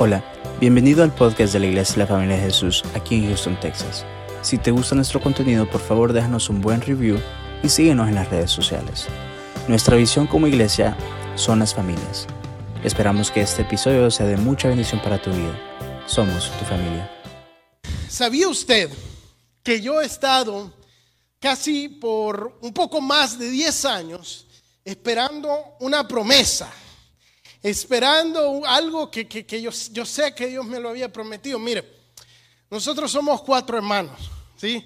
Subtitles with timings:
[0.00, 0.22] Hola,
[0.60, 4.06] bienvenido al podcast de la Iglesia de la Familia de Jesús aquí en Houston, Texas.
[4.42, 7.18] Si te gusta nuestro contenido, por favor déjanos un buen review
[7.64, 9.08] y síguenos en las redes sociales.
[9.66, 10.96] Nuestra visión como iglesia
[11.34, 12.28] son las familias.
[12.84, 15.58] Esperamos que este episodio sea de mucha bendición para tu vida.
[16.06, 17.10] Somos tu familia.
[18.08, 18.88] ¿Sabía usted
[19.64, 20.72] que yo he estado
[21.40, 24.46] casi por un poco más de 10 años
[24.84, 26.72] esperando una promesa?
[27.62, 29.26] Esperando algo que,
[29.60, 31.58] yo, yo, sé que Dios me lo había prometido.
[31.58, 31.84] Mire,
[32.70, 34.18] nosotros somos cuatro hermanos,
[34.56, 34.84] ¿sí?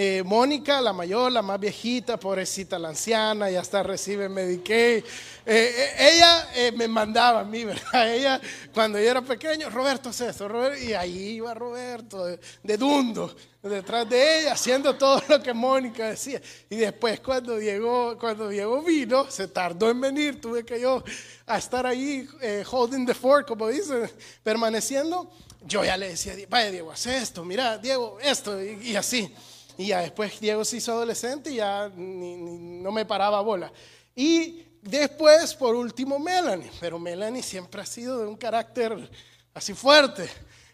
[0.00, 4.98] Eh, Mónica, la mayor, la más viejita, pobrecita, la anciana, ya está, recibe Medicaid.
[4.98, 5.04] Eh,
[5.44, 8.14] eh, ella me mandaba a mí, ¿verdad?
[8.14, 8.40] Ella,
[8.72, 14.42] cuando yo era pequeño, Roberto es esto, y ahí iba Roberto, de, dundo, detrás de
[14.42, 16.40] ella, haciendo todo lo que Mónica decía.
[16.70, 21.02] Y después, cuando llegó, cuando llegó vino, se tardó en venir, tuve que yo
[21.44, 22.24] a estar ahí,
[22.70, 24.08] holding the fort, como dicen,
[24.44, 25.28] permaneciendo.
[25.66, 29.34] Yo ya le decía, vaya Diego, haz esto, mira, Diego, esto, y así.
[29.78, 33.72] Y ya después Diego se hizo adolescente y ya no me paraba bola.
[34.12, 36.68] Y después, por último, Melanie.
[36.80, 39.08] Pero Melanie siempre ha sido de un carácter
[39.54, 40.28] así fuerte.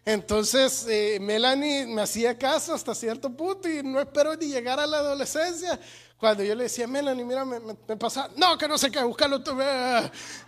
[0.07, 4.87] Entonces, eh, Melanie me hacía caso hasta cierto punto y no espero ni llegar a
[4.87, 5.79] la adolescencia.
[6.17, 9.53] Cuando yo le decía, Melanie, mira, me, pasa, no, que no sé qué, buscarlo tú.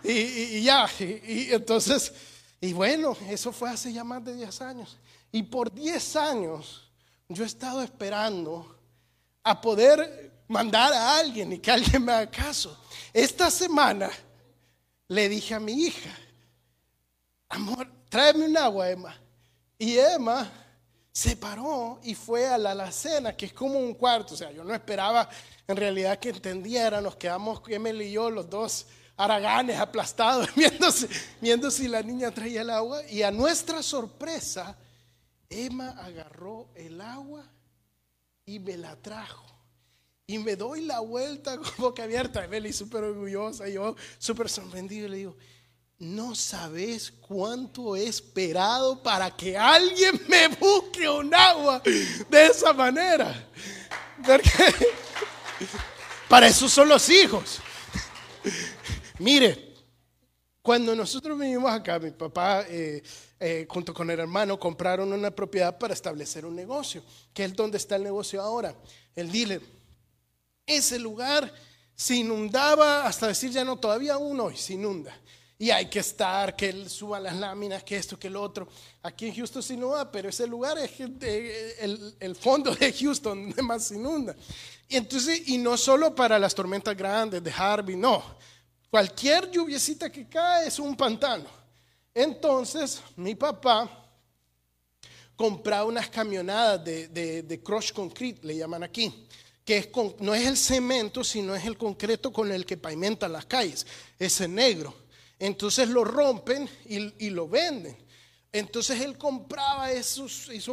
[0.03, 2.11] Y, y, ya, y, entonces,
[2.59, 4.97] y bueno, eso fue hace ya más de 10 años.
[5.31, 6.86] Y por 10 años
[7.29, 8.75] yo he estado esperando
[9.43, 12.77] a poder mandar a alguien y que alguien me haga caso.
[13.13, 14.09] Esta semana
[15.07, 16.09] le dije a mi hija,
[17.49, 19.17] amor, tráeme un agua, Emma.
[19.77, 20.49] Y Emma
[21.11, 24.33] se paró y fue a la alacena, que es como un cuarto.
[24.33, 25.29] O sea, yo no esperaba
[25.67, 27.01] en realidad que entendiera.
[27.01, 30.49] Nos quedamos, Emily y yo, los dos araganes aplastados,
[31.41, 33.01] viendo si la niña traía el agua.
[33.09, 34.77] Y a nuestra sorpresa,
[35.49, 37.45] Emma agarró el agua
[38.45, 39.45] y me la trajo.
[40.25, 42.43] Y me doy la vuelta con boca abierta.
[42.43, 45.07] Emily súper orgullosa, yo súper sorprendido.
[45.07, 45.37] Y le digo,
[45.99, 51.81] no sabes cuánto he esperado para que alguien me busque un agua
[52.29, 53.47] de esa manera.
[54.25, 54.49] Porque
[56.29, 57.59] para eso son los hijos.
[59.19, 59.73] Mire,
[60.61, 63.01] cuando nosotros vinimos acá, mi papá eh,
[63.39, 67.03] eh, junto con el hermano, compraron una propiedad para establecer un negocio,
[67.33, 68.75] que es donde está el negocio ahora,
[69.15, 69.61] el dealer.
[70.65, 71.53] Ese lugar
[71.95, 75.15] se inundaba hasta decir ya no, todavía aún hoy se inunda.
[75.59, 78.67] Y hay que estar, que él suba las láminas, que esto, que lo otro.
[79.01, 83.61] Aquí en Houston se inunda, pero ese lugar es el, el fondo de Houston donde
[83.63, 84.35] más se inunda.
[84.87, 88.23] Y entonces, y no solo para las tormentas grandes de Harvey, no.
[88.89, 91.56] Cualquier lluviecita que cae es un pantano.
[92.19, 93.87] Entonces, mi papá
[95.35, 99.27] compraba unas camionadas de, de, crush concrete, le llaman aquí,
[99.63, 99.89] que es
[100.19, 103.85] no es el cemento, sino es el concreto con el que pavimentan las calles,
[104.17, 104.95] ese negro.
[105.37, 107.95] Entonces lo rompen y, lo venden.
[108.51, 110.63] Entonces él compraba esos, el,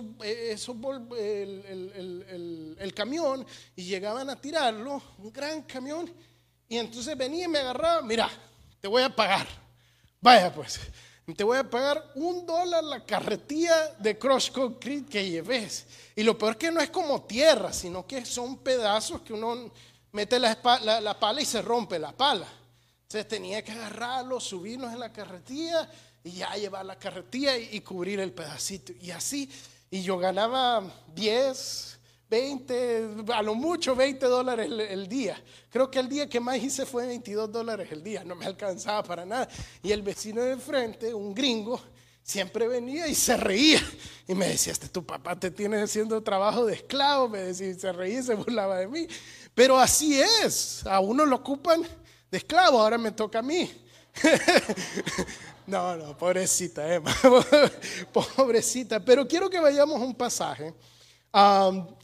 [2.79, 6.11] el, camión y llegaban a tirarlo, un gran camión,
[6.71, 8.31] y entonces venía y me agarraba, mira,
[8.81, 9.47] te voy a pagar.
[10.23, 10.81] Vaya pues,
[11.33, 15.87] te voy a pagar un dólar la carretilla de cross concrete que lleves.
[16.15, 19.73] Y lo peor que no es como tierra, sino que son pedazos que uno
[20.13, 22.47] mete la, pala y se rompe la pala.
[23.03, 25.89] Entonces tenía que agarrarlo, subirnos en la carretilla
[26.23, 28.93] y ya llevar la carretilla y, y cubrir el pedacito.
[29.01, 29.51] Y así,
[29.91, 30.83] y yo ganaba
[31.15, 31.94] 10,
[32.29, 35.43] 20, a lo mucho 20 dólares el, día.
[35.71, 39.03] Creo que el día que más hice fue 22 dólares el día, no me alcanzaba
[39.03, 39.49] para nada.
[39.83, 41.81] Y el vecino de enfrente, un gringo,
[42.23, 43.81] siempre venía y se reía.
[44.27, 47.75] Y me decía, este tu papá te tiene haciendo trabajo de esclavo, me decía, y
[47.75, 49.07] se reía y se burlaba de mí.
[49.55, 51.83] Pero así es, a uno lo ocupan
[52.31, 53.71] de esclavo, ahora me toca a mí.
[55.67, 57.15] no, no, pobrecita Emma,
[58.13, 59.05] pobrecita.
[59.05, 60.75] Pero quiero que vayamos a un pasaje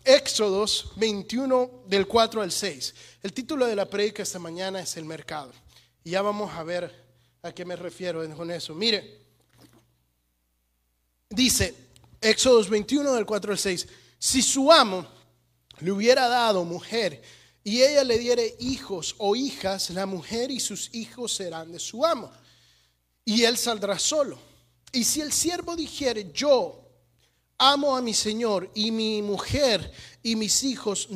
[0.05, 2.95] Éxodos 21 del 4 al 6.
[3.23, 5.53] El título de la predica esta mañana es El mercado.
[6.03, 6.93] Y ya vamos a ver
[7.43, 8.75] a qué me refiero con eso.
[8.75, 9.21] Mire,
[11.29, 11.75] dice
[12.21, 13.87] Éxodos 21 del 4 al 6,
[14.19, 15.07] si su amo
[15.79, 17.23] le hubiera dado mujer
[17.63, 22.05] y ella le diere hijos o hijas, la mujer y sus hijos serán de su
[22.05, 22.33] amo.
[23.25, 24.39] Y él saldrá solo.
[24.93, 26.80] Y si el siervo dijere, yo
[27.61, 29.93] amo a mi Señor y mi mujer
[30.23, 31.09] y mis hijos,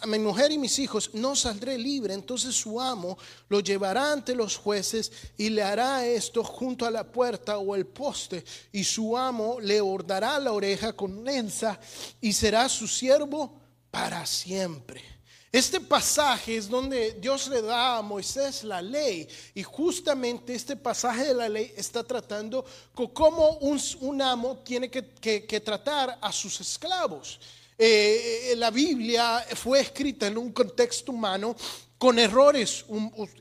[0.00, 2.14] a mi mujer y mis hijos no saldré libre.
[2.14, 3.18] Entonces su amo
[3.48, 7.86] lo llevará ante los jueces y le hará esto junto a la puerta o el
[7.86, 8.42] poste.
[8.72, 11.78] Y su amo le ordará la oreja con lenza
[12.22, 15.15] y será su siervo para siempre.
[15.56, 21.28] Este pasaje es donde Dios le da a Moisés la ley y justamente este pasaje
[21.28, 22.62] de la ley está tratando
[22.94, 27.40] con cómo un, amo tiene que, tratar a sus esclavos.
[27.78, 31.56] Eh, la Biblia fue escrita en un contexto humano
[31.96, 32.84] con errores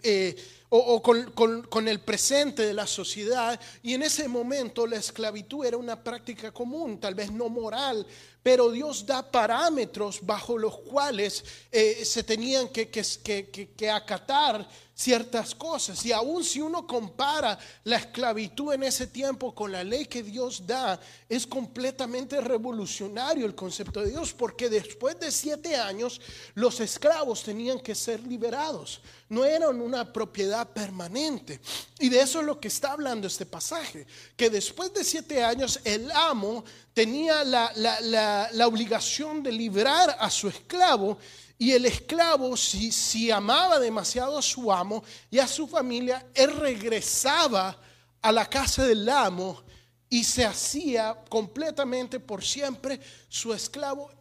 [0.01, 0.37] eh,
[0.77, 6.03] o, con, el presente de la sociedad y en ese momento la esclavitud era una
[6.03, 8.05] práctica común, tal vez no moral,
[8.43, 16.03] pero Dios da parámetros bajo los cuales eh, se tenían que, que, acatar ciertas cosas.
[16.05, 20.65] Y aún si uno compara la esclavitud en ese tiempo con la ley que Dios
[20.65, 26.21] da, es completamente revolucionario el concepto de Dios, porque después de siete años
[26.53, 31.59] los esclavos tenían que ser liberados, no eran una propiedad permanente.
[31.99, 34.07] Y de eso es lo que está hablando este pasaje,
[34.37, 36.63] que después de siete años el amo
[36.93, 41.17] tenía la, obligación de liberar a su esclavo
[41.57, 46.55] y el esclavo, si, si, amaba demasiado a su amo y a su familia, él
[46.57, 47.77] regresaba
[48.21, 49.63] a la casa del amo
[50.09, 52.99] y se hacía completamente por siempre
[53.29, 54.11] su esclavo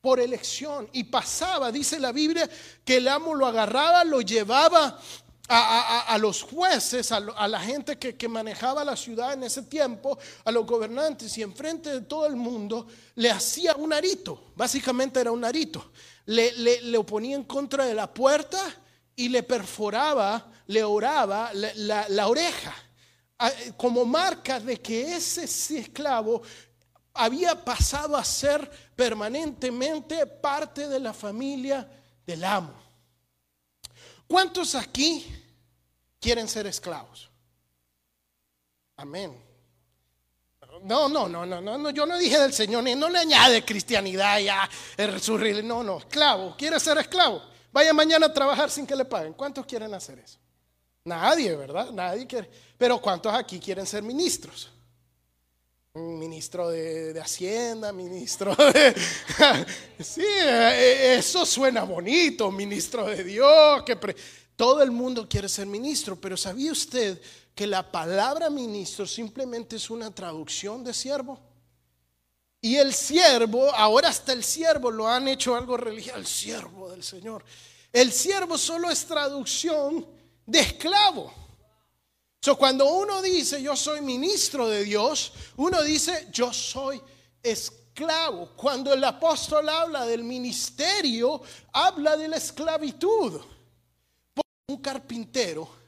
[0.00, 0.88] por elección.
[0.92, 2.48] Y pasaba, dice la Biblia,
[2.84, 4.98] que el amo lo agarraba, lo llevaba
[5.52, 10.64] a, los jueces, a, la gente que, manejaba la ciudad en ese tiempo, a los
[10.64, 12.86] gobernantes y enfrente de todo el mundo,
[13.16, 15.90] le hacía un arito, básicamente era un arito,
[16.30, 18.58] le, le, ponía en contra de la puerta
[19.16, 22.74] y le perforaba, le oraba la, la oreja,
[23.76, 26.42] como marca de que ese esclavo
[27.14, 31.88] había pasado a ser permanentemente parte de la familia
[32.26, 32.74] del amo.
[34.26, 35.26] ¿Cuántos aquí
[36.20, 37.30] quieren ser esclavos.
[38.96, 39.49] Amén.
[40.84, 44.40] No, no, no, no, no, yo no dije del Señor, ni no le añade cristianidad
[44.40, 44.68] ya,
[45.20, 47.42] su no, no, esclavo, quiere ser esclavo.
[47.72, 49.32] Vaya mañana a trabajar sin que le paguen.
[49.34, 50.38] ¿Cuántos quieren hacer eso?
[51.04, 51.90] Nadie, ¿verdad?
[51.92, 52.50] Nadie quiere.
[52.76, 54.70] Pero ¿cuántos aquí quieren ser ministros?
[55.94, 58.94] Ministro de, de Hacienda, ministro de...
[59.98, 63.96] sí, eh, eso suena bonito, ministro de Dios, que...
[64.60, 67.18] Todo el mundo quiere ser ministro, pero ¿sabía usted
[67.60, 71.38] que la palabra ministro simplemente es una traducción de siervo?
[72.58, 77.02] Y el siervo, ahora hasta el siervo lo han hecho algo religioso, el siervo del
[77.02, 77.44] Señor.
[77.92, 80.06] El siervo solo es traducción
[80.46, 81.34] de esclavo.
[82.40, 86.98] So, cuando uno dice yo soy ministro de Dios, uno dice yo soy
[87.42, 88.52] esclavo.
[88.56, 91.42] Cuando el apóstol habla del ministerio,
[91.74, 93.38] habla de la esclavitud
[94.66, 95.79] un carpintero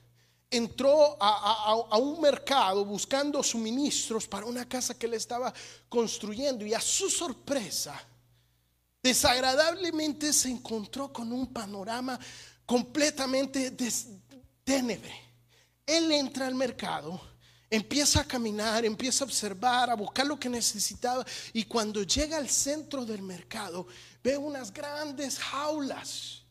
[0.52, 5.52] entró a, un mercado buscando suministros para una casa que le estaba
[5.88, 7.98] construyendo y a su sorpresa,
[9.02, 12.20] desagradablemente se encontró con un panorama
[12.66, 13.74] completamente
[14.62, 15.14] ténebre.
[15.86, 17.18] Él entra al mercado,
[17.70, 22.50] empieza a caminar, empieza a observar, a buscar lo que necesitaba y cuando llega al
[22.50, 23.86] centro del mercado
[24.22, 26.41] ve unas grandes jaulas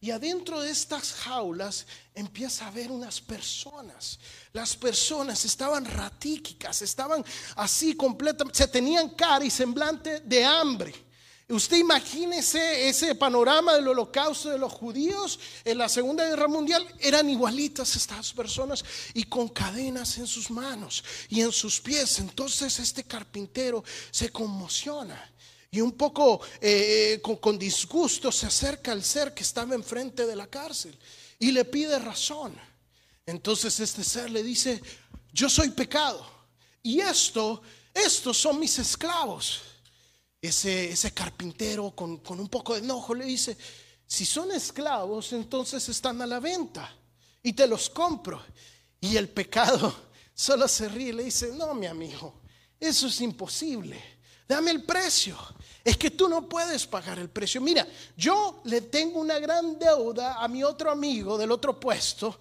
[0.00, 4.18] y adentro de estas jaulas empieza a ver unas personas.
[4.52, 7.24] Las personas estaban ratíquicas, estaban
[7.56, 11.06] así completamente, se tenían cara y semblante de hambre.
[11.48, 16.84] Usted imagínese ese panorama del holocausto de los judíos en la Segunda Guerra Mundial.
[16.98, 18.84] Eran igualitas estas personas
[19.14, 22.18] y con cadenas en sus manos y en sus pies.
[22.18, 25.32] Entonces este carpintero se conmociona
[25.70, 30.46] y un poco eh, con, disgusto se acerca al ser que estaba enfrente de la
[30.46, 30.96] cárcel
[31.38, 32.54] y le pide razón.
[33.24, 34.80] Entonces este ser le dice,
[35.32, 36.26] yo soy pecado
[36.82, 39.62] y esto, estos son mis esclavos.
[40.40, 43.56] Ese, ese carpintero con, con un poco de enojo le dice,
[44.06, 46.94] si son esclavos, entonces están a la venta
[47.42, 48.42] y te los compro.
[49.00, 49.94] Y el pecado
[50.34, 52.40] solo se ríe y le dice, no, mi amigo,
[52.78, 55.36] eso es imposible dame el precio.
[55.86, 57.60] Es que tú no puedes pagar el precio.
[57.60, 62.40] Mira, yo le tengo una gran deuda a mi otro amigo del otro puesto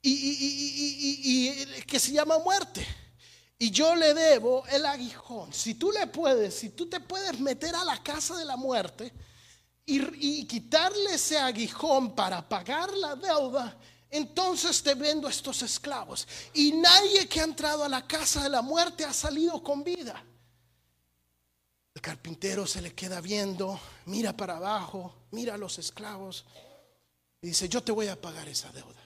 [0.00, 2.86] y, que se llama muerte.
[3.58, 5.52] Y yo le debo el aguijón.
[5.52, 9.12] Si tú le puedes, si tú te puedes meter a la casa de la muerte
[9.84, 13.76] y, quitarle ese aguijón para pagar la deuda,
[14.08, 16.26] entonces te vendo estos esclavos.
[16.54, 20.24] Y nadie que ha entrado a la casa de la muerte ha salido con vida.
[22.06, 26.44] Carpintero se le queda viendo, mira para abajo, mira a los esclavos
[27.42, 29.02] y dice, yo te voy a pagar esa deuda.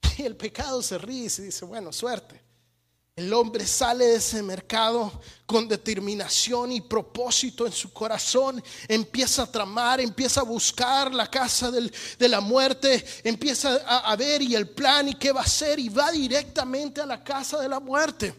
[0.16, 2.40] Y el pecado se ríe y dice, bueno, suerte.
[3.14, 9.52] El hombre sale de ese mercado con determinación y propósito en su corazón, empieza a
[9.52, 14.70] tramar, empieza a buscar la casa de la muerte, empieza a, a ver y el
[14.70, 18.34] plan y qué va a hacer y va directamente a la casa de la muerte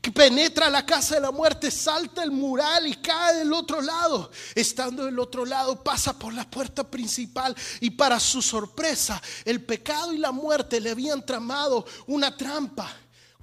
[0.00, 4.30] que penetra la casa de la muerte, salta el mural y cae del otro lado.
[4.54, 10.12] Estando del otro lado, pasa por la puerta principal y para su sorpresa, el pecado
[10.12, 12.90] y la muerte le habían tramado una trampa.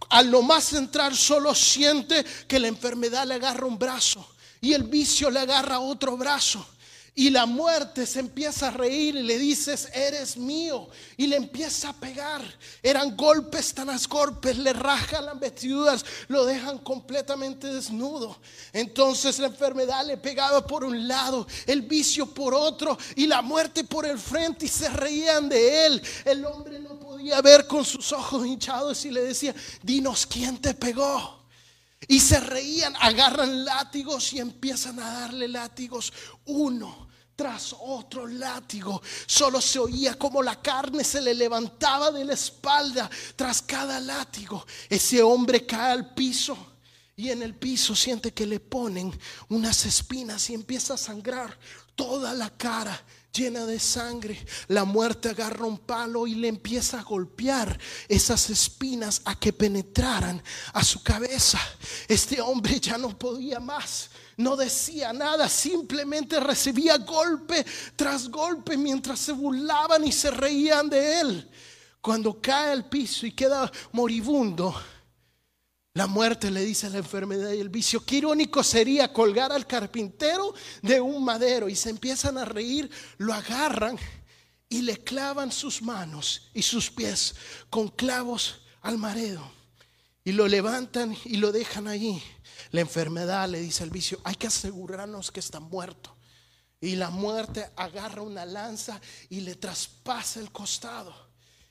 [0.10, 4.28] Al no más entrar, solo siente que la enfermedad le agarra un brazo
[4.62, 6.66] y el vicio le agarra otro brazo.
[7.20, 10.88] Y la muerte se empieza a reír y le dices, eres mío.
[11.18, 12.44] Y le empieza a pegar.
[12.84, 18.40] Eran golpes tan golpes, le rajan las vestiduras, lo dejan completamente desnudo.
[18.72, 23.84] Entonces la enfermedad le pegaba por un lado, el vicio por otro y la muerte
[23.84, 26.02] por el frente y se reían de él.
[26.24, 30.76] El hombre no podía ver con sus ojos hinchados y le decía, dinos quién te
[30.76, 31.48] pegó.
[32.08, 36.14] Y se reían, agarran látigos y empiezan a darle látigos
[36.46, 37.07] uno
[37.38, 39.00] tras otro látigo.
[39.28, 44.66] Solo se oía como la carne se le levantaba de la espalda tras cada látigo.
[44.90, 46.58] Ese hombre cae al piso
[47.16, 49.18] y en el piso siente que le ponen
[49.50, 51.58] unas espinas y empieza a sangrar
[51.96, 53.00] toda la cara
[53.32, 54.44] llena de sangre.
[54.68, 60.42] La muerte agarra un palo y le empieza a golpear esas espinas a que penetraran
[60.74, 61.60] a su cabeza.
[62.08, 67.66] Este hombre ya no podía más no decía nada, simplemente recibía golpe
[67.96, 71.52] tras golpe mientras se burlaban y se reían de él.
[72.00, 74.74] Cuando cae al piso y queda moribundo,
[75.96, 78.06] la muerte le dice la enfermedad y el vicio.
[78.06, 80.54] Qué irónico sería colgar al carpintero
[80.84, 83.98] de un madero y se empiezan a reír, lo agarran
[84.70, 87.34] y le clavan sus manos y sus pies
[87.72, 89.52] con clavos al madero
[90.24, 92.22] y lo levantan y lo dejan allí.
[92.72, 96.16] La enfermedad le dice al vicio, hay que asegurarnos que está muerto.
[96.80, 101.14] Y la muerte agarra una lanza y le traspasa el costado.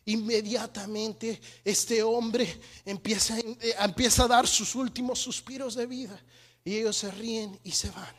[0.07, 6.21] Inmediatamente este hombre empieza, eh, empieza a dar sus últimos suspiros de vida.
[6.65, 8.15] Y ellos se ríen y se van.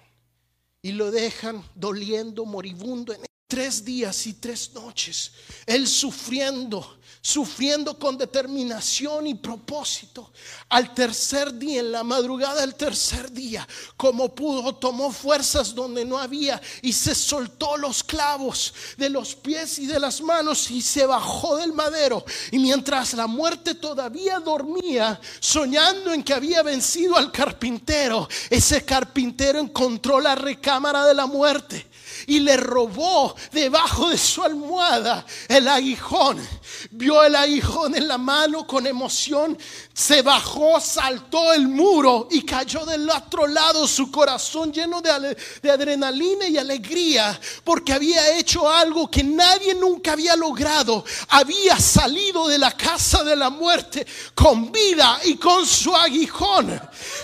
[0.81, 5.31] Y lo dejan doliendo, moribundo en tres días y tres noches.
[5.65, 10.31] Él sufriendo sufriendo con determinación y propósito.
[10.69, 16.17] Al tercer día, en la madrugada del tercer día, como pudo, tomó fuerzas donde no
[16.17, 21.05] había y se soltó los clavos de los pies y de las manos y se
[21.05, 22.23] bajó del madero.
[22.51, 29.59] Y mientras la muerte todavía dormía, soñando en que había vencido al carpintero, ese carpintero
[29.59, 31.87] encontró la recámara de la muerte
[32.27, 36.45] y le robó debajo de su almohada el aguijón.
[36.91, 39.57] Vio el aguijón en la mano con emoción,
[39.93, 45.71] se bajó, saltó el muro y cayó del otro lado, su corazón lleno de, de
[45.71, 51.05] adrenalina y alegría, porque había hecho algo que nadie nunca había logrado.
[51.29, 54.05] Había salido de la casa de la muerte
[54.35, 56.79] con vida y con su aguijón.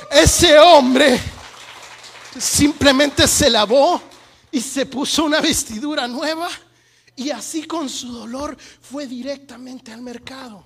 [0.10, 1.20] Ese hombre
[2.40, 4.13] simplemente se lavó
[4.54, 6.48] y se puso una vestidura nueva
[7.16, 10.64] y así con su dolor fue directamente al mercado.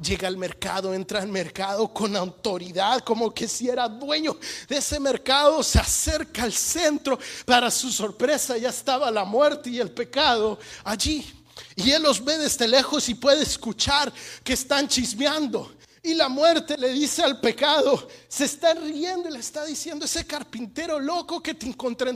[0.00, 4.38] Llega al mercado, entra al mercado con autoridad, como que si era dueño
[4.68, 7.18] de ese mercado, se acerca al centro.
[7.44, 11.26] Para su sorpresa ya estaba la muerte y el pecado allí.
[11.74, 14.12] Y él los ve desde lejos y puede escuchar
[14.44, 15.74] que están chismeando.
[16.02, 20.26] Y la muerte le dice al pecado, se está riendo y le está diciendo, ese
[20.26, 22.10] carpintero loco que te encontró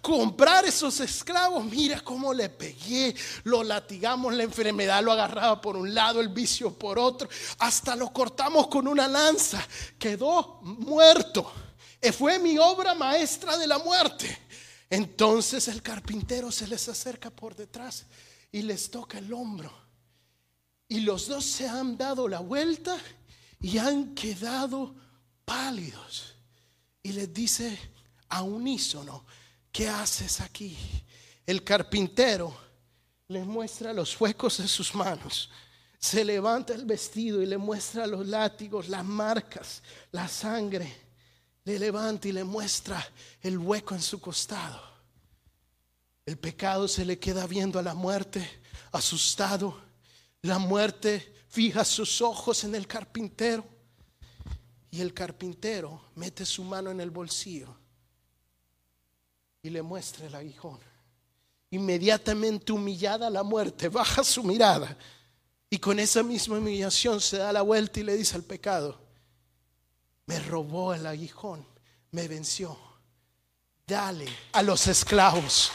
[0.00, 5.92] comprar esos esclavos, mira cómo le pegué, lo latigamos, la enfermedad lo agarraba por un
[5.92, 9.62] lado, el vicio por otro, hasta lo cortamos con una lanza,
[9.98, 11.52] quedó muerto.
[12.00, 14.38] E fue mi obra maestra de la muerte.
[14.88, 18.06] Entonces el carpintero se les acerca por detrás
[18.50, 19.79] y les toca el hombro
[20.90, 22.98] y los dos se han dado la vuelta
[23.60, 24.92] y han quedado
[25.44, 26.34] pálidos.
[27.00, 27.78] Y les dice
[28.28, 29.24] a unísono,
[29.70, 30.76] ¿qué haces aquí?
[31.46, 32.52] El carpintero
[33.28, 35.48] les muestra los huecos de sus manos.
[35.96, 40.92] Se levanta el vestido y le muestra los látigos, las marcas, la sangre.
[41.66, 43.06] Le levanta y le muestra
[43.42, 44.82] el hueco en su costado.
[46.26, 48.44] El pecado se le queda viendo a la muerte,
[48.90, 49.89] asustado
[50.42, 53.64] la muerte fija sus ojos en el carpintero
[54.90, 57.76] y el carpintero mete su mano en el bolsillo
[59.62, 60.78] y le muestra el aguijón.
[61.70, 64.96] Inmediatamente humillada la muerte, baja su mirada
[65.68, 69.00] y con esa misma humillación se da la vuelta y le dice al pecado,
[70.26, 71.64] me robó el aguijón,
[72.10, 72.76] me venció.
[73.86, 75.70] Dale a los esclavos.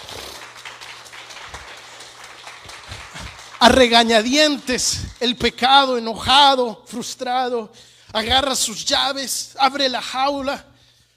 [3.66, 7.72] A regañadientes, el pecado enojado, frustrado,
[8.14, 10.64] agarra sus llaves, abre la jaula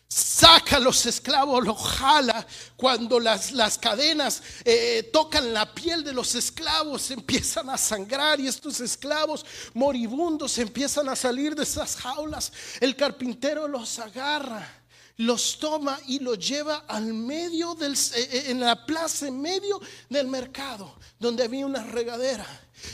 [0.09, 2.47] saca a los esclavos, los jala.
[2.77, 8.49] Cuando las, las cadenas eh, tocan la piel de los esclavos, empiezan a sangrar y
[8.49, 12.53] estos esclavos moribundos empiezan a salir de esas jaulas.
[12.81, 14.78] El carpintero los agarra
[15.19, 19.81] los toma y los lleva al medio del, eh, eh, en la plaza, en medio
[20.09, 22.47] del mercado, donde había una regadera.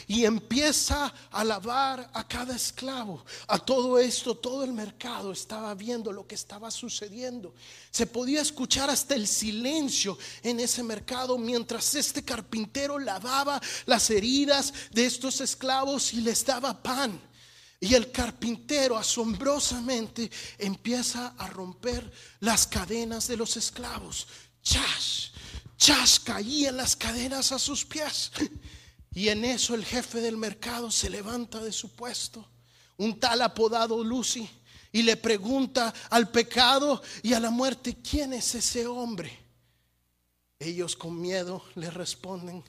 [0.06, 3.22] Y empieza a lavar a cada esclavo.
[3.46, 7.54] A todo esto, todo el mercado estaba viendo lo que estaba sucediendo.
[7.90, 14.72] Se podía escuchar hasta el silencio en ese mercado mientras este carpintero lavaba las heridas
[14.90, 17.20] de estos esclavos y les daba pan.
[17.80, 24.26] Y el carpintero asombrosamente empieza a romper las cadenas de los esclavos.
[24.62, 25.32] Chas,
[25.76, 28.32] chas, caían las cadenas a sus pies.
[29.14, 32.48] Y en eso el jefe del mercado se levanta de su puesto,
[32.96, 34.48] un tal apodado Lucy,
[34.90, 39.44] y le pregunta al pecado y a la muerte, ¿quién es ese hombre?
[40.58, 42.62] Ellos con miedo le responden,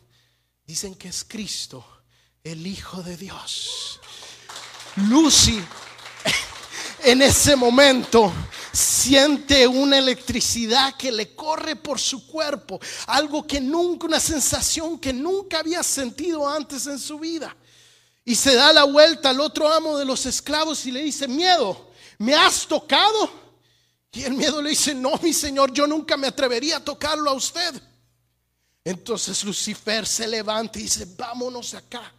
[0.66, 1.86] dicen que es Cristo,
[2.44, 4.00] el Hijo de Dios.
[4.96, 5.62] Lucy
[7.04, 8.32] en ese momento
[8.72, 15.14] siente una electricidad que le corre por su cuerpo, algo que nunca, una sensación que
[15.14, 17.56] nunca había sentido antes en su vida.
[18.24, 21.92] Y se da la vuelta al otro amo de los esclavos y le dice, miedo,
[22.18, 23.30] ¿me has tocado?
[24.12, 27.34] Y el miedo le dice, no, mi señor, yo nunca me atrevería a tocarlo a
[27.34, 27.82] usted.
[28.84, 32.12] Entonces Lucifer se levanta y dice, vámonos acá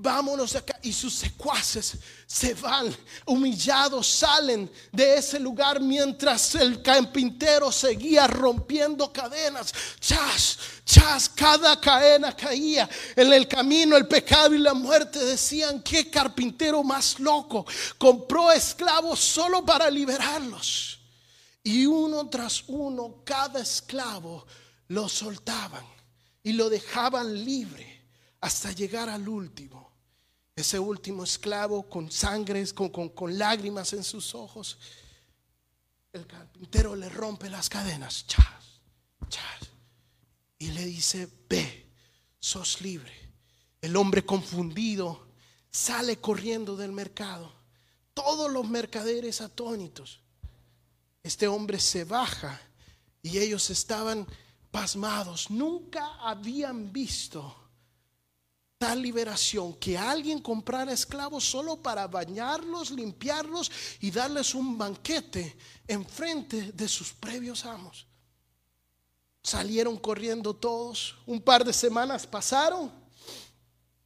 [0.00, 0.78] vámonos acá.
[0.82, 2.94] Y sus secuaces se van,
[3.26, 9.72] humillados, salen de ese lugar mientras el carpintero seguía rompiendo cadenas.
[10.00, 12.88] Chas, chas, cada cadena caía.
[13.14, 17.66] En el camino el pecado y la muerte decían, qué carpintero más loco.
[17.98, 20.98] Compró esclavos solo para liberarlos.
[21.62, 24.46] Y uno tras uno, cada esclavo
[24.88, 25.84] lo soltaban
[26.42, 28.02] y lo dejaban libre
[28.40, 29.89] hasta llegar al último
[30.60, 34.78] ese último esclavo con sangre, con, lágrimas en sus ojos,
[36.12, 38.24] el carpintero le rompe las cadenas,
[40.58, 41.86] y le dice, ve,
[42.38, 43.12] sos libre.
[43.80, 45.28] El hombre confundido
[45.70, 47.52] sale corriendo del mercado.
[48.12, 50.20] Todos los mercaderes atónitos.
[51.22, 52.60] Este hombre se baja
[53.22, 54.26] y ellos estaban
[54.70, 55.50] pasmados.
[55.50, 57.69] Nunca habían visto
[58.80, 65.54] tal liberación que alguien comprara esclavos solo para bañarlos, limpiarlos y darles un banquete
[65.86, 68.06] en frente de sus previos amos.
[69.42, 72.90] Salieron corriendo todos, un par de semanas pasaron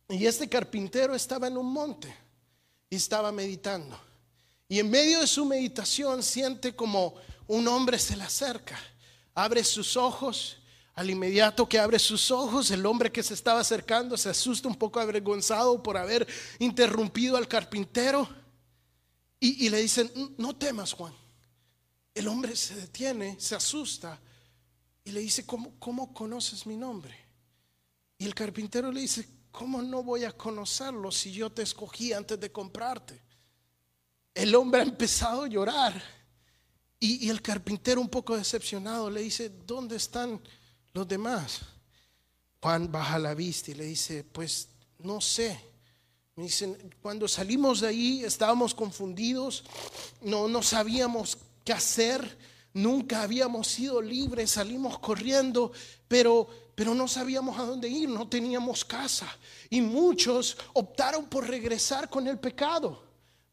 [0.08, 2.12] y este carpintero estaba en un monte
[2.90, 3.96] y estaba meditando.
[4.68, 7.14] Y en medio de su meditación siente como
[7.46, 8.76] un hombre se le acerca,
[9.36, 10.56] abre sus ojos
[10.94, 14.76] al inmediato que abre sus ojos, el hombre que se estaba acercando se asusta un
[14.76, 16.26] poco avergonzado por haber
[16.60, 18.28] interrumpido al carpintero
[19.40, 21.12] y, le dicen, no temas Juan.
[22.14, 24.18] El hombre se detiene, se asusta
[25.02, 27.14] y le dice, ¿cómo, ¿cómo conoces mi nombre?
[28.16, 32.40] Y el carpintero le dice, ¿cómo no voy a conocerlo si yo te escogí antes
[32.40, 33.20] de comprarte?
[34.32, 36.02] El hombre ha empezado a llorar
[36.98, 40.40] y el carpintero un poco decepcionado le dice, ¿dónde están?
[40.94, 41.60] Los demás.
[42.62, 44.68] Juan baja la vista y le dice, pues
[45.00, 45.60] no sé.
[46.36, 49.64] Me dicen, cuando salimos de ahí estábamos confundidos,
[50.22, 52.38] no, no sabíamos qué hacer,
[52.72, 55.72] nunca habíamos sido libres, salimos corriendo,
[56.08, 59.28] pero, pero no sabíamos a dónde ir, no teníamos casa.
[59.68, 63.03] Y muchos optaron por regresar con el pecado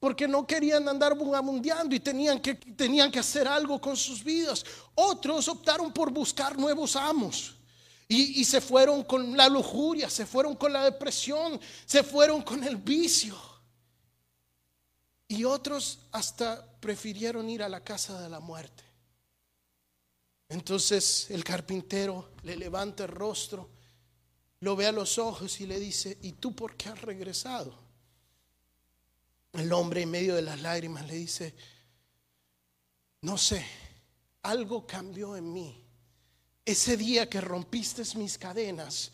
[0.02, 4.66] porque no querían andar mundiando y tenían que, tenían que hacer algo con sus vidas.
[4.96, 7.54] Otros optaron por buscar nuevos amos.
[8.08, 12.64] Y, y, se fueron con la lujuria, se fueron con la depresión, se fueron con
[12.64, 13.38] el vicio.
[15.28, 18.84] Y otros hasta prefirieron ir a la casa de la muerte.
[20.50, 23.70] Entonces el carpintero le levanta el rostro,
[24.62, 27.91] lo ve a los ojos y le dice, ¿y tú por qué has regresado?
[29.62, 31.54] El hombre en medio de las lágrimas le dice,
[33.22, 33.64] no sé,
[34.42, 35.78] algo cambió en mí.
[36.66, 39.12] ese día que rompiste mis cadenas,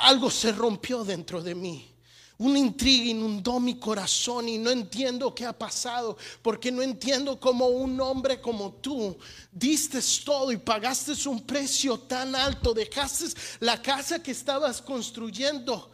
[0.00, 1.94] algo se rompió dentro de mí.
[2.38, 7.68] Una intriga inundó mi corazón y no entiendo qué ha pasado, porque no entiendo cómo
[7.68, 9.16] un hombre como tú
[9.52, 13.26] diste todo y pagaste un precio tan alto, dejaste
[13.60, 15.92] la casa que estabas construyendo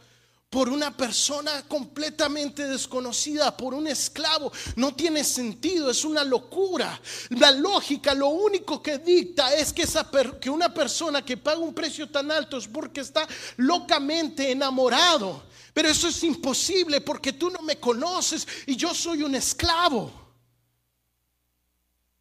[0.53, 4.51] por una persona completamente desconocida, por un esclavo.
[4.75, 7.01] No tiene sentido, es una locura.
[7.31, 10.07] La lógica lo único que dicta es que, esa
[10.39, 15.41] que una persona que paga un precio tan alto es porque está locamente enamorado.
[15.73, 20.11] Pero eso es imposible porque tú no me conoces y yo soy un esclavo.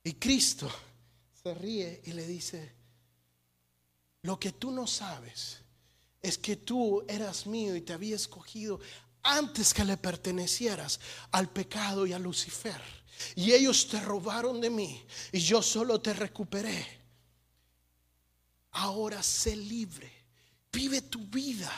[0.04, 0.72] Y Cristo
[1.42, 2.74] se ríe y le dice,
[4.22, 5.61] lo que tú no sabes
[6.22, 8.80] es que tú eras mío y te había escogido
[9.24, 11.00] antes que le pertenecieras
[11.32, 12.80] al pecado y a Lucifer.
[13.34, 17.02] Y ellos te robaron de mí y yo solo te recuperé.
[18.72, 20.10] Ahora sé libre.
[20.72, 21.70] Vive tu vida.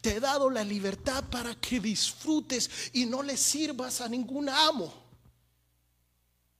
[0.00, 4.92] Te he dado la libertad para que disfrutes y no le sirvas a ningún amo.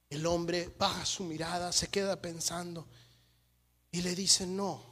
[0.09, 2.87] El hombre baja su mirada, se queda pensando
[3.91, 4.92] y le dice, no,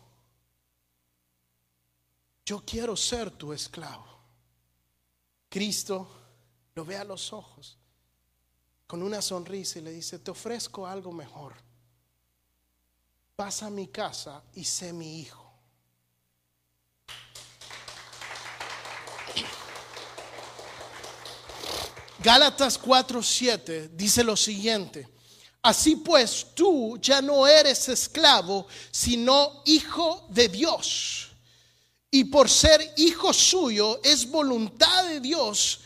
[2.50, 4.04] yo quiero ser tu esclavo.
[5.48, 6.08] Cristo
[6.74, 7.78] lo ve a los ojos
[8.88, 11.54] con una sonrisa y le dice, te ofrezco algo mejor.
[13.36, 15.48] Pasa a mi casa y sé mi hijo.
[22.18, 25.08] Gálatas 4:7 dice lo siguiente.
[25.62, 31.29] Así pues, tú ya no eres esclavo, sino hijo de Dios.
[32.10, 35.80] Y por ser hijo suyo es voluntad de Dios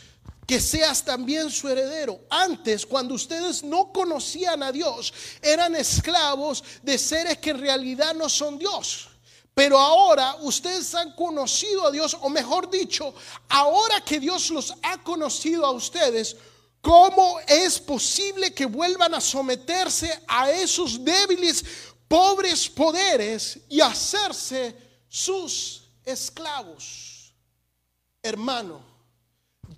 [0.47, 2.19] que seas también su heredero.
[2.29, 8.29] Antes, cuando ustedes no conocían a Dios, eran esclavos de seres que en realidad no
[8.29, 9.09] son Dios.
[9.53, 13.13] Pero ahora ustedes han conocido a Dios, o mejor dicho,
[13.47, 16.35] ahora que Dios los ha conocido a ustedes,
[16.81, 21.63] ¿cómo es posible que vuelvan a someterse a esos débiles,
[22.07, 24.75] pobres poderes y hacerse
[25.07, 27.33] sus esclavos.
[28.21, 28.81] Hermano,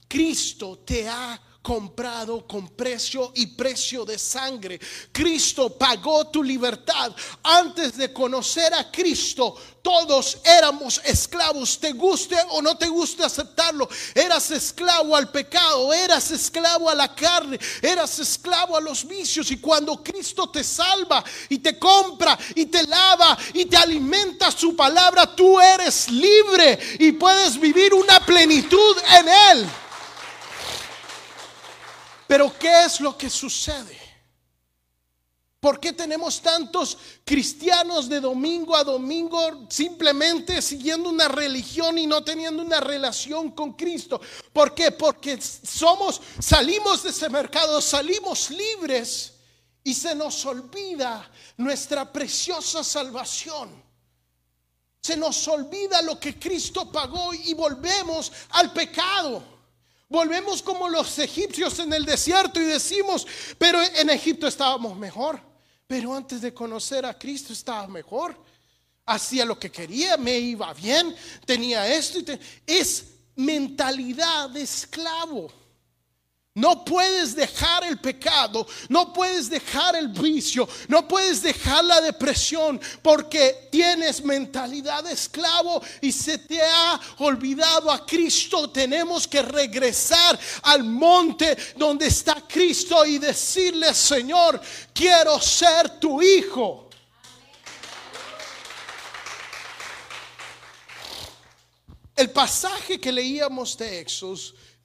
[0.07, 4.79] Cristo te ha comprado con precio y precio de sangre.
[5.11, 7.11] Cristo pagó tu libertad.
[7.43, 13.89] Antes de conocer a Cristo, todos éramos esclavos, te guste o no te guste aceptarlo.
[14.15, 19.51] Eras esclavo al pecado, eras esclavo a la carne, eras esclavo a los vicios.
[19.51, 24.73] Y cuando Cristo te salva y te compra y te lava y te alimenta su
[24.73, 29.69] palabra, tú eres libre y puedes vivir una plenitud en Él.
[32.27, 34.07] Pero ¿qué es lo que sucede?
[35.59, 42.23] ¿Por qué tenemos tantos cristianos de domingo a domingo simplemente siguiendo una religión y no
[42.23, 44.21] teniendo una relación con Cristo?
[44.53, 44.91] ¿Por qué?
[44.91, 49.33] Porque somos, salimos de ese mercado, salimos libres
[49.83, 53.83] y se nos olvida nuestra preciosa salvación.
[55.01, 59.56] Se nos olvida lo que Cristo pagó y volvemos al pecado.
[60.09, 65.41] Volvemos como los egipcios en el desierto y decimos, pero en Egipto estábamos mejor.
[65.85, 68.35] Pero antes de conocer a Cristo estaba mejor.
[69.05, 71.15] Hacía lo que quería, me iba bien,
[71.45, 72.19] tenía esto.
[72.19, 75.51] Y Es mentalidad de esclavo.
[76.57, 82.81] No puedes dejar el pecado, no puedes dejar el vicio, no puedes dejar la depresión
[83.03, 88.71] porque tienes mentalidad de esclavo y se te ha olvidado a Cristo.
[88.71, 94.59] Tenemos que regresar al monte donde está Cristo y decirle, Señor,
[94.95, 96.89] quiero ser tu hijo.
[102.15, 104.37] El pasaje que leíamos de Éxodo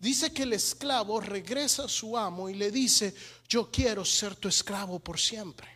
[0.03, 3.15] Dice que el esclavo regresa a su amo y le dice,
[3.49, 5.69] yo quiero ser tu esclavo por siempre.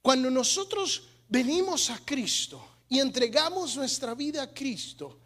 [0.00, 5.20] Cuando nosotros venimos a Cristo y entregamos nuestra vida a Cristo,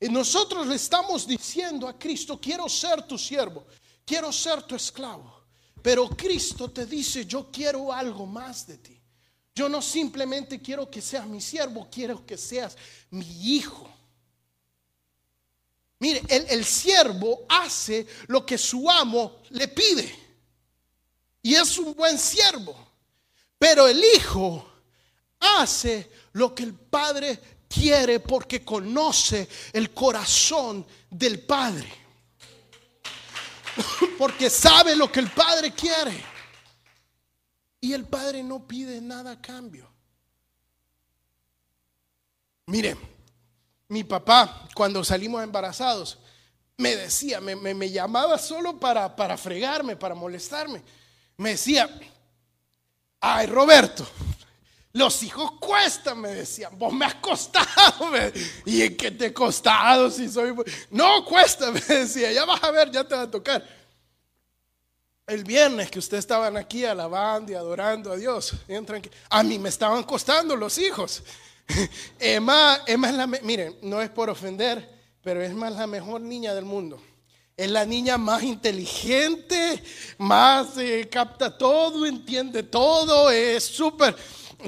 [0.00, 3.68] eh, nosotros le estamos diciendo a Cristo, quiero ser tu siervo,
[4.04, 5.44] quiero ser tu esclavo.
[5.80, 9.00] Pero Cristo te dice, yo quiero algo más de ti.
[9.54, 12.76] Yo no simplemente quiero que seas mi siervo, quiero que seas
[13.10, 13.88] mi hijo.
[16.00, 20.14] Mire, el, siervo hace lo que su amo le pide.
[21.42, 22.76] Y es un buen siervo.
[23.58, 24.70] Pero el hijo
[25.38, 31.92] hace lo que el padre quiere porque conoce el corazón del padre.
[34.18, 36.24] Porque sabe lo que el padre quiere.
[37.80, 39.90] Y el padre no pide nada a cambio.
[42.66, 42.96] Mire,
[43.88, 46.18] mi papá, cuando salimos embarazados,
[46.76, 50.82] me decía, me, me, llamaba solo para, para fregarme, para molestarme.
[51.36, 51.88] Me decía,
[53.20, 54.06] ay Roberto,
[54.94, 56.78] los hijos cuestan, me decían.
[56.78, 58.12] Vos me has costado.
[58.64, 60.54] ¿Y en qué te he costado si soy...
[60.90, 62.30] No cuesta, me decía.
[62.30, 63.66] Ya vas a ver, ya te va a tocar.
[65.26, 68.52] El viernes que ustedes estaban aquí alabando y adorando a Dios,
[69.30, 71.24] a mí me estaban costando los hijos.
[72.18, 74.88] Emma, Emma es la, miren, no es por ofender,
[75.22, 77.00] pero es la mejor niña del mundo.
[77.56, 79.82] Es la niña más inteligente,
[80.18, 84.16] más eh, capta todo, entiende todo, es súper.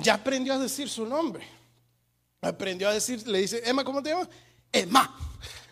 [0.01, 1.45] Ya aprendió a decir su nombre.
[2.41, 4.29] Aprendió a decir, le dice, Emma, ¿cómo te llamas?
[4.71, 5.17] Emma.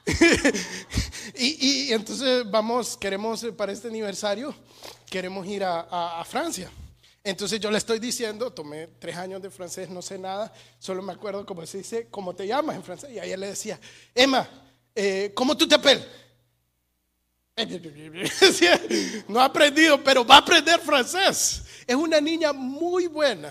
[1.39, 4.55] y, entonces vamos, queremos eh, para este aniversario,
[5.09, 6.71] queremos ir a, Francia.
[7.27, 11.15] Entonces yo le estoy diciendo, tomé tres años de francés, no sé nada, solo me
[11.15, 13.11] acuerdo cómo se dice, cómo te llamas en francés.
[13.13, 13.81] Y ella le decía,
[14.15, 14.47] Emma,
[14.95, 16.05] eh, ¿cómo tú te apelas?
[19.29, 21.65] No ha aprendido, pero va a aprender francés.
[21.87, 23.51] Es una niña muy buena,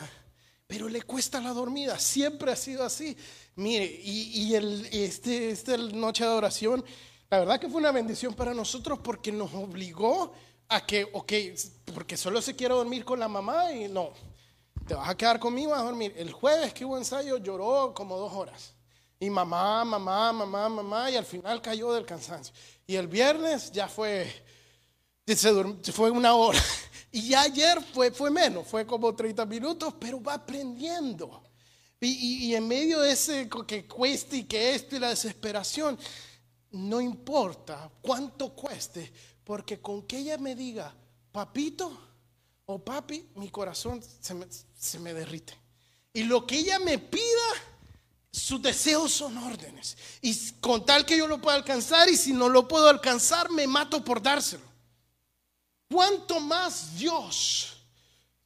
[0.68, 1.98] pero le cuesta la dormida.
[1.98, 3.18] Siempre ha sido así.
[3.56, 6.84] Mire, y, el, este, esta noche de adoración,
[7.30, 10.34] la verdad que fue una bendición para nosotros porque nos obligó
[10.88, 11.34] que, ok,
[11.94, 14.12] porque solo se quiere dormir con la mamá y no,
[14.88, 16.14] te vas a quedar conmigo a dormir.
[16.18, 18.74] El jueves que hubo ensayo lloró como dos horas.
[19.20, 22.54] Y mamá, mamá, mamá, mamá, y al final cayó del cansancio.
[22.86, 24.30] Y el viernes ya fue,
[25.26, 26.60] se fue una hora.
[27.16, 31.44] Y ya ayer fue, fue menos, fue como 30 minutos, pero va aprendiendo.
[32.02, 35.98] Y, en medio de ese que cueste y que esto y la desesperación,
[36.72, 40.94] no importa cuánto cueste, porque con que ella me diga,
[41.32, 41.92] papito
[42.66, 45.58] o papi, mi corazón se me, se me derrite.
[46.14, 47.22] Y lo que ella me pida,
[48.32, 49.98] sus deseos son órdenes.
[50.22, 53.68] Y con tal que yo lo pueda alcanzar, y si no lo puedo alcanzar, me
[53.68, 54.66] mato por dárselo.
[55.90, 57.78] ¿Cuánto más Dios?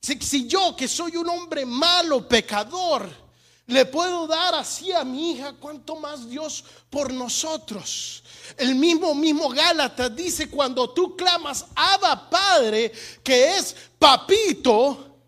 [0.02, 3.27] Si, si yo, que soy un hombre malo, pecador,
[3.68, 8.24] le puedo dar así a mi hija, cuanto más Dios por nosotros.
[8.56, 15.20] El mismo, mismo Gálatas dice, cuando tú clamas, Abba Padre, que es papito,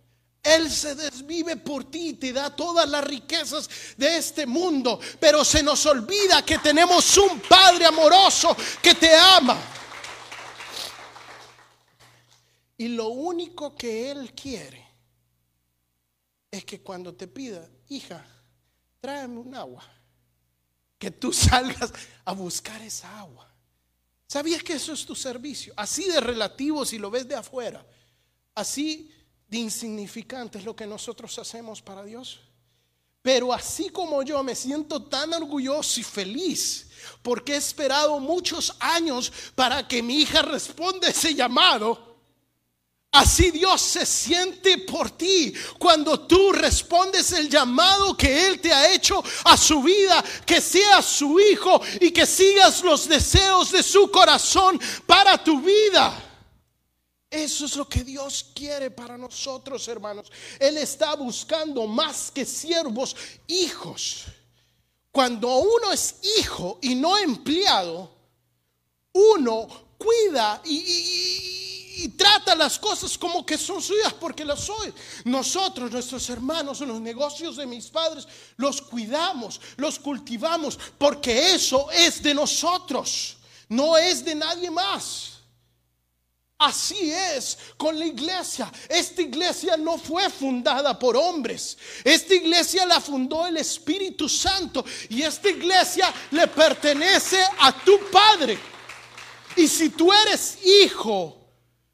[0.42, 5.02] Él se desvive por ti te da todas las riquezas de este mundo.
[5.20, 9.58] Pero se nos olvida que tenemos un Padre amoroso que te ama.
[12.78, 14.89] Y lo único que Él quiere
[16.52, 18.26] es que cuando te pida, hija,
[19.00, 19.84] tráeme un agua,
[20.98, 21.94] que tú salgas
[22.26, 23.48] a buscar esa agua.
[24.28, 25.74] ¿Sabías que eso es tu servicio?
[25.76, 27.86] Así de relativo si lo ves de afuera,
[28.54, 29.12] así
[29.48, 32.40] de insignificante es lo que nosotros hacemos para Dios.
[33.22, 36.90] Pero así como yo me siento tan orgulloso y feliz
[37.22, 42.09] porque he esperado muchos años para que mi hija responda ese llamado,
[43.12, 48.94] Así Dios se siente por ti cuando tú respondes el llamado que Él te ha
[48.94, 54.12] hecho a su vida, que seas su hijo y que sigas los deseos de su
[54.12, 56.26] corazón para tu vida.
[57.32, 60.32] Eso es lo que Dios quiere para nosotros, hermanos.
[60.60, 63.16] Él está buscando más que siervos,
[63.48, 64.26] hijos.
[65.12, 68.12] Cuando uno es hijo y no empleado,
[69.14, 69.68] uno
[69.98, 71.69] cuida y, y
[72.08, 74.94] trata las cosas como que son suyas porque las soy.
[75.26, 82.24] Nosotros, nuestros hermanos, los negocios de mis padres, los cuidamos, los cultivamos, porque eso es
[82.24, 85.40] de nosotros, no es de nadie más.
[86.60, 88.70] Así es con la iglesia.
[88.90, 91.78] Esta iglesia no fue fundada por hombres.
[92.04, 98.60] Esta iglesia la fundó el Espíritu Santo y esta iglesia le pertenece a tu Padre.
[99.56, 101.39] Y si tú eres hijo,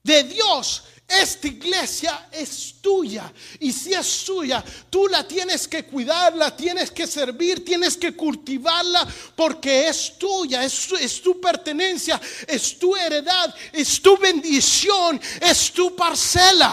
[0.05, 3.33] de Dios, esta iglesia es tuya.
[3.59, 8.15] Y si es tuya, tú la tienes que cuidar, la tienes que servir, tienes que
[8.15, 15.71] cultivarla porque es tuya, es, es, tu pertenencia, es tu heredad, es tu bendición, es
[15.71, 16.71] tu parcela.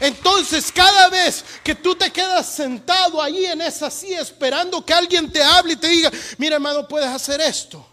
[0.00, 5.30] Entonces, cada vez que tú te quedas sentado ahí en esa silla esperando que alguien
[5.30, 7.86] te hable y te diga, mira hermano, puedes hacer esto,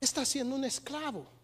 [0.00, 1.39] estás siendo un esclavo.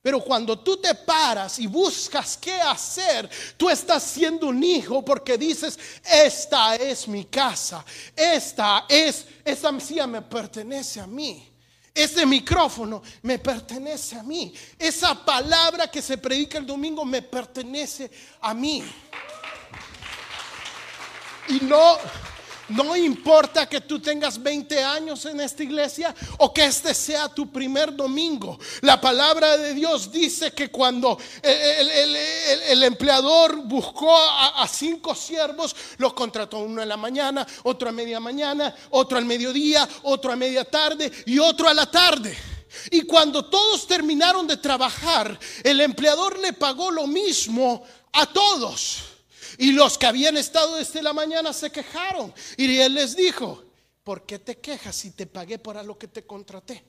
[0.00, 5.36] Pero cuando tú te paras y buscas qué hacer, tú estás siendo un hijo porque
[5.36, 7.84] dices, esta es mi casa,
[8.14, 11.44] esta es, esa silla me pertenece a mí.
[11.92, 14.54] Ese micrófono me pertenece a mí.
[14.78, 18.08] Esa palabra que se predica el domingo me pertenece
[18.40, 18.84] a mí.
[21.48, 21.98] Y no,
[22.68, 27.50] No importa que tú tengas 20 años en esta iglesia o que este sea tu
[27.50, 28.58] primer domingo.
[28.82, 36.12] La palabra de Dios dice que cuando el, empleador buscó a, a, cinco siervos, los
[36.12, 40.64] contrató uno en la mañana, otro a media mañana, otro al mediodía, otro a media
[40.64, 42.36] tarde y otro a la tarde.
[42.90, 49.17] Y cuando todos terminaron de trabajar, el empleador le pagó lo mismo a todos.
[49.58, 52.32] Y los que habían estado desde la mañana se quejaron.
[52.56, 53.64] Y él les dijo,
[54.04, 56.84] ¿por qué te quejas si te pagué para lo que te contraté?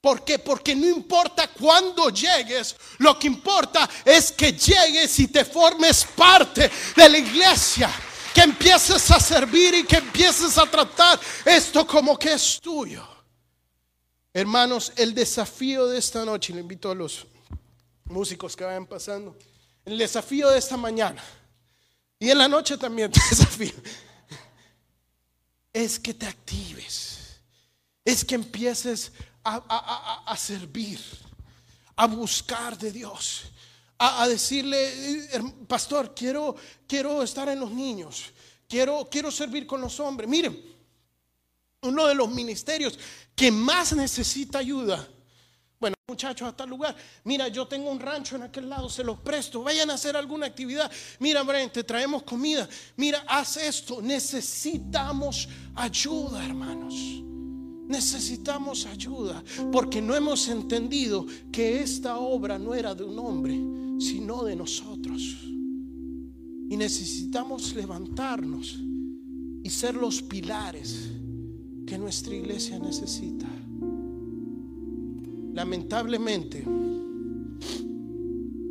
[0.00, 0.40] ¿Por qué?
[0.40, 6.68] Porque no importa cuándo llegues, lo que importa es que llegues y te formes parte
[6.96, 7.88] de la iglesia,
[8.34, 13.06] que empieces a servir y que empieces a tratar esto como que es tuyo.
[14.34, 17.24] Hermanos, el desafío de esta noche, le invito a los
[18.06, 19.38] músicos que vayan pasando,
[19.84, 21.22] el desafío de esta mañana
[22.22, 23.72] y en la noche también te desafío.
[25.72, 27.40] Es que te actives.
[28.04, 29.10] Es que empieces
[29.42, 31.00] a, servir,
[31.96, 33.46] a buscar de Dios,
[33.98, 35.28] a, decirle,
[35.66, 36.54] pastor, quiero,
[36.86, 38.32] quiero estar en los niños,
[38.68, 40.30] quiero, quiero servir con los hombres.
[40.30, 40.64] Miren,
[41.80, 42.96] uno de los ministerios
[43.34, 45.08] que más necesita ayuda
[45.82, 46.94] bueno, muchachos, a tal lugar.
[47.24, 49.64] Mira, yo tengo un rancho en aquel lado, se los presto.
[49.64, 50.88] Vayan a hacer alguna actividad.
[51.18, 52.68] Mira, Brian, te traemos comida.
[52.96, 54.00] Mira, haz esto.
[54.00, 56.94] Necesitamos ayuda, hermanos.
[57.88, 59.42] Necesitamos ayuda
[59.72, 63.54] porque no hemos entendido que esta obra no era de un hombre,
[63.98, 65.20] sino de nosotros.
[66.70, 68.78] Y necesitamos levantarnos
[69.64, 71.10] y ser los pilares
[71.84, 73.48] que nuestra iglesia necesita.
[75.52, 76.64] Lamentablemente,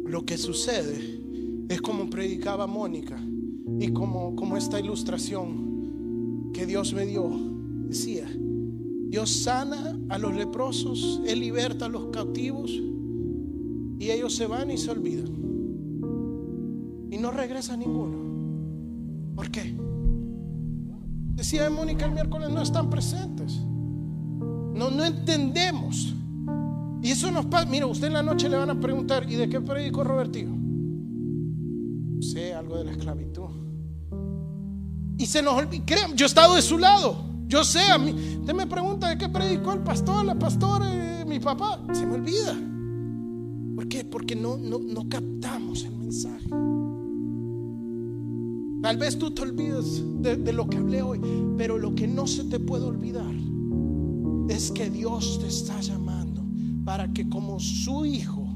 [0.05, 1.21] lo que sucede
[1.69, 3.17] es como predicaba Mónica
[3.79, 7.29] y como, como esta ilustración que Dios me dio.
[7.87, 8.27] Decía,
[9.07, 14.77] Dios sana a los leprosos, Él liberta a los cautivos y ellos se van y
[14.77, 15.31] se olvidan.
[17.11, 18.17] Y no regresa ninguno.
[19.35, 19.75] ¿Por qué?
[21.35, 23.59] Decía Mónica el miércoles, no están presentes.
[24.73, 26.15] No, no entendemos.
[27.01, 27.65] Y eso nos pasa.
[27.65, 30.57] Mira, usted en la noche le van a preguntar, ¿y de qué predicó Robertino?
[32.21, 33.49] Sé algo de la esclavitud.
[35.17, 35.83] Y se nos olvida.
[36.15, 37.31] Yo he estado de su lado.
[37.47, 38.11] Yo sé, a mí.
[38.39, 41.83] Usted me pregunta de qué predicó el pastor, la pastora, eh, mi papá.
[41.91, 42.55] Se me olvida.
[43.75, 44.05] ¿Por qué?
[44.05, 46.47] Porque no, no, captamos el mensaje.
[48.83, 51.19] Tal vez tú te olvides de, de lo que hablé hoy,
[51.57, 53.33] pero lo que no se te puede olvidar
[54.49, 56.20] es que Dios te está llamando
[56.85, 58.47] para que como su hijo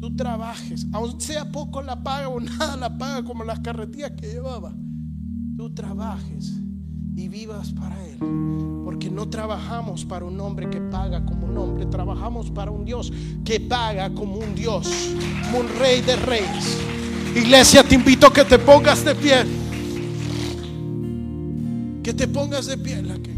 [0.00, 4.28] tú trabajes, aun sea poco la paga o nada la paga como las carretillas que
[4.28, 4.74] llevaba,
[5.56, 6.54] tú trabajes
[7.16, 8.18] y vivas para Él.
[8.84, 13.12] Porque no trabajamos para un hombre que paga como un hombre, trabajamos para un Dios
[13.44, 14.88] que paga como un Dios,
[15.44, 16.78] como un rey de reyes.
[17.34, 19.44] Iglesia, te invito a que te pongas de pie.
[22.02, 23.02] Que te pongas de pie.
[23.02, 23.35] La que